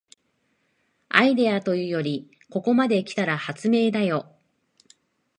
[1.09, 4.35] アイデアというよりここまで来たら発明だよ